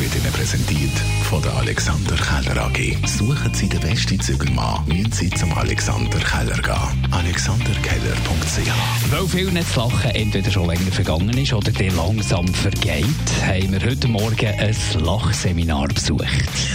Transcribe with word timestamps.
wird 0.00 0.16
Ihnen 0.16 0.32
präsentiert 0.32 0.98
von 1.24 1.42
der 1.42 1.52
Alexander 1.56 2.16
Keller 2.16 2.62
AG. 2.64 2.96
Suchen 3.06 3.52
Sie 3.52 3.68
den 3.68 3.80
besten 3.80 4.18
Zügelmann, 4.18 4.82
müssen 4.86 5.12
Sie 5.12 5.28
zum 5.28 5.52
Alexander 5.52 6.18
Keller 6.18 6.56
gehen. 6.56 7.12
AlexanderKeller.ch 7.12 9.10
Weil 9.10 9.26
vielen 9.28 9.54
das 9.56 9.76
Lachen 9.76 10.10
entweder 10.12 10.50
schon 10.50 10.68
länger 10.68 10.90
vergangen 10.90 11.36
ist 11.36 11.52
oder 11.52 11.70
der 11.70 11.92
langsam 11.92 12.48
vergeht, 12.48 13.04
haben 13.44 13.72
wir 13.72 13.80
heute 13.82 14.08
Morgen 14.08 14.46
ein 14.46 14.76
Lachseminar 15.04 15.88
besucht. 15.88 16.24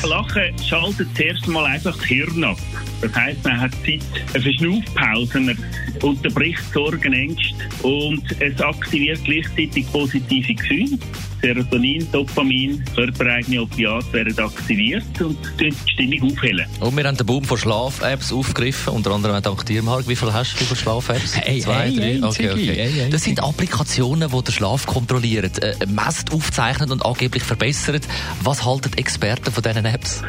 Lachen 0.04 0.54
schaltet 0.64 1.08
zuerst 1.16 1.48
mal 1.48 1.66
einfach 1.66 1.98
das 1.98 2.06
Hirn 2.06 2.44
ab. 2.44 2.60
Das 3.02 3.16
heisst, 3.16 3.44
man 3.44 3.60
hat 3.60 3.72
Zeit 3.86 4.04
für 4.40 4.54
Schnaufpause, 4.54 5.40
man 5.40 5.58
unterbricht 6.04 6.62
Sorgen, 6.72 7.14
Ängste 7.14 7.56
und 7.82 8.24
es 8.40 8.62
aktiviert 8.62 9.20
gleichzeitig 9.24 9.92
positive 9.92 10.54
Gefühle. 10.54 11.00
Serotonin, 11.46 12.08
Dopamin, 12.12 12.84
körpereigene 12.96 13.62
Opiate 13.62 14.12
werden 14.14 14.40
aktiviert 14.40 15.04
und 15.22 15.38
die 15.60 15.72
Stimmung 15.92 16.32
aufhellen. 16.32 16.66
Und 16.80 16.98
wir 16.98 17.04
haben 17.04 17.18
den 17.18 17.26
Boom 17.28 17.44
von 17.44 17.56
Schlaf-Apps 17.56 18.34
aufgegriffen, 18.34 18.94
unter 18.94 19.12
anderem 19.12 19.36
auch 19.36 19.42
dank 19.42 19.64
dir, 19.68 19.84
Marc. 19.84 20.08
Wie 20.08 20.16
viel 20.16 20.34
hast 20.34 20.60
du 20.60 20.66
von 20.66 20.76
Schlaf-Apps? 20.76 21.38
Hey, 21.38 21.60
Zwei, 21.60 21.74
hey, 21.74 21.96
drei? 21.96 22.04
hey, 22.04 22.24
okay, 22.24 22.52
okay. 22.52 22.74
hey, 22.76 22.92
hey, 22.92 23.10
das 23.12 23.24
sind. 23.24 23.44
Applikationen, 23.44 24.32
die 24.32 24.44
den 24.44 24.54
Schlaf 24.54 24.88
kontrollieren, 24.88 25.52
äh, 25.62 25.86
messt, 25.86 26.34
aufzeichnen 26.34 26.92
und 26.92 27.06
angeblich 27.06 27.44
verbessern. 27.44 28.02
Was 28.42 28.66
halten 28.66 28.90
die 28.96 28.98
Experten 28.98 29.52
von 29.52 29.62
diesen 29.62 29.86
Apps? 29.86 30.24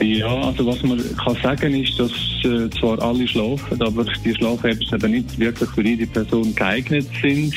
Ja, 0.00 0.34
also 0.34 0.66
was 0.66 0.82
man 0.82 0.98
kann 1.18 1.36
sagen 1.42 1.74
ist, 1.74 1.98
dass 1.98 2.12
äh, 2.44 2.70
zwar 2.70 2.98
alle 3.02 3.28
schlafen, 3.28 3.82
aber 3.82 4.06
die 4.24 4.34
Schlaf-Apps 4.34 4.90
eben 4.90 5.10
nicht 5.10 5.38
wirklich 5.38 5.68
für 5.68 5.82
jede 5.84 6.06
Person 6.06 6.54
geeignet 6.54 7.08
sind. 7.20 7.54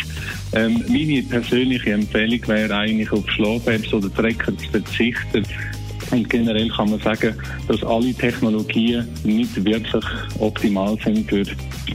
Ähm, 0.56 0.84
meine 0.88 1.22
persönliche 1.24 1.92
Empfehlung 1.92 2.48
wäre 2.48 2.76
eigentlich 2.76 3.12
auf 3.12 3.30
Schlaf-Apps 3.30 3.94
oder 3.94 4.14
Tracker 4.14 4.58
zu 4.58 4.70
verzichten. 4.70 5.46
Und 6.12 6.30
generell 6.30 6.70
kann 6.70 6.92
man 6.92 7.00
sagen, 7.02 7.36
dass 7.68 7.84
alle 7.84 8.14
Technologien 8.14 9.08
nicht 9.24 9.64
wirklich 9.66 10.04
optimal 10.40 10.98
sind 11.04 11.30
für 11.30 11.44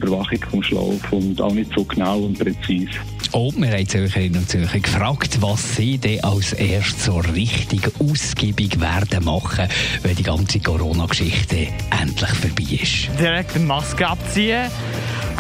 Überwachung 0.01 0.39
vom 0.51 0.63
Schlaf 0.63 1.13
und 1.13 1.41
auch 1.41 1.53
nicht 1.53 1.73
so 1.75 1.85
genau 1.85 2.21
und 2.21 2.39
präzise. 2.39 2.91
Und 3.33 3.61
wir 3.61 3.71
haben 3.71 3.87
Zürcherinnen 3.87 4.39
und 4.39 4.49
Zürcher 4.49 4.81
gefragt, 4.81 5.39
was 5.41 5.77
sie 5.77 5.99
denn 5.99 6.25
als 6.25 6.53
erstes 6.53 7.05
so 7.05 7.19
richtig 7.19 7.83
ausgiebig 8.01 8.81
werden 8.81 9.25
machen, 9.25 9.69
wenn 10.03 10.17
die 10.17 10.23
ganze 10.25 10.59
Corona-Geschichte 10.59 11.69
endlich 12.01 12.31
vorbei 12.31 12.83
ist. 12.83 13.09
direkt 13.21 13.55
eine 13.55 13.67
Maske 13.67 14.07
abziehen, 14.09 14.69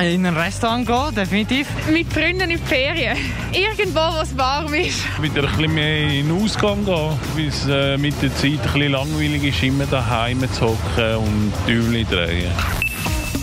in 0.00 0.24
ein 0.24 0.36
Restaurant 0.36 0.86
gehen, 0.86 1.14
definitiv. 1.16 1.66
mit 1.92 2.10
Freunden 2.12 2.42
in 2.42 2.50
die 2.50 2.56
Ferien. 2.58 3.16
Irgendwo, 3.52 4.00
wo 4.00 4.22
es 4.22 4.36
warm 4.38 4.72
ist. 4.72 5.00
wieder 5.20 5.42
ein 5.42 5.56
bisschen 5.56 5.74
mehr 5.74 6.02
in 6.10 6.28
den 6.28 6.42
Ausgang 6.42 6.84
gehen, 6.84 7.10
weil 7.34 7.48
es 7.48 7.66
äh, 7.68 7.98
mit 7.98 8.14
der 8.22 8.34
Zeit 8.36 8.52
ein 8.52 8.58
bisschen 8.60 8.92
langweilig 8.92 9.44
ist, 9.44 9.62
immer 9.62 9.86
daheim 9.86 10.40
zu 10.52 10.68
hocken 10.68 11.16
und 11.16 11.52
Däumchen 11.66 12.06
drehen. 12.08 12.50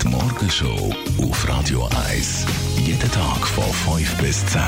Die 0.08 0.14
Morgenshow 0.16 0.96
auf 1.22 1.50
Radio 1.50 1.86
1. 2.10 2.46
Jeden 2.86 3.12
Tag 3.12 3.46
von 3.46 3.98
5 3.98 4.16
bis 4.22 4.46
10. 4.46 4.62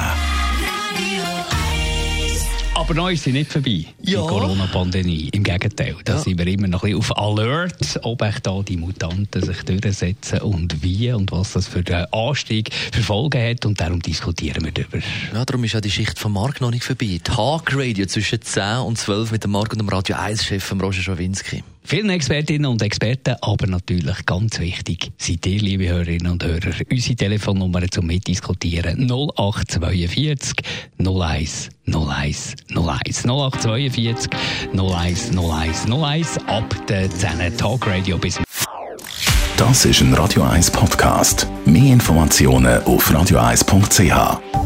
Aber 2.76 2.94
neu 2.94 3.14
ist 3.14 3.24
sie 3.24 3.32
nicht 3.32 3.50
vorbei, 3.50 3.86
die 4.00 4.12
Ja. 4.12 4.20
Corona-Pandemie. 4.20 5.30
Im 5.32 5.44
Gegenteil, 5.44 5.96
da 6.04 6.14
Ja. 6.16 6.20
sind 6.20 6.38
wir 6.40 6.48
immer 6.48 6.68
noch 6.68 6.84
ein 6.84 6.92
bisschen 6.98 7.14
auf 7.14 7.18
Alert, 7.18 8.00
ob 8.04 8.22
echt 8.22 8.48
da 8.48 8.62
die 8.64 8.76
Mutanten 8.76 9.42
sich 9.42 9.64
durchsetzen 9.64 10.40
und 10.42 10.84
wie 10.84 11.14
und 11.14 11.32
was 11.32 11.54
das 11.54 11.68
für 11.68 11.84
den 11.84 12.06
Anstieg 12.12 12.74
für 12.74 13.02
Folgen 13.02 13.42
hat. 13.42 13.66
Und 13.66 13.80
darum 13.80 14.02
diskutieren 14.02 14.66
wir 14.66 14.74
darüber. 14.74 14.98
Ja, 15.34 15.46
darum 15.46 15.64
ist 15.64 15.72
ja 15.74 15.80
die 15.80 15.92
Schicht 15.92 16.20
von 16.20 16.34
Marc 16.34 16.60
noch 16.60 16.72
nicht 16.72 16.84
vorbei. 16.84 17.18
Tag 17.24 17.74
Radio 17.74 18.06
zwischen 18.08 18.42
10 18.42 18.80
und 18.80 18.98
12 18.98 19.32
mit 19.32 19.46
dem 19.46 19.52
Marc 19.52 19.72
und 19.72 19.80
dem 19.80 19.88
Radio 19.88 20.18
1-Chef 20.18 20.70
Roger 20.74 21.02
Schawinski. 21.02 21.64
Vielen 21.84 22.10
Expertinnen 22.10 22.70
und 22.70 22.82
Experten, 22.82 23.36
aber 23.42 23.66
natürlich 23.66 24.26
ganz 24.26 24.60
wichtig, 24.60 25.12
seid 25.18 25.46
ihr, 25.46 25.60
liebe 25.60 25.88
Hörerinnen 25.88 26.32
und 26.32 26.44
Hörer, 26.44 26.74
unsere 26.92 27.16
Telefonnummer 27.16 27.90
zum 27.90 28.06
Mitdiskutieren 28.08 29.10
0842 29.10 30.54
01 31.00 31.70
01 31.88 32.56
01 32.76 33.26
0842 33.26 34.30
01 34.74 35.32
01 35.36 35.86
01 35.90 36.38
ab 36.48 36.76
der 36.88 37.10
10 37.10 37.58
Talk 37.58 37.88
Radio 37.88 38.18
bis 38.18 38.40
Das 39.58 39.86
ist 39.86 40.02
ein 40.02 40.14
Radio 40.14 40.44
1 40.44 40.72
Podcast. 40.72 41.48
Mehr 41.66 41.94
Informationen 41.94 42.84
auf 42.84 43.10
radio1.ch. 43.10 44.59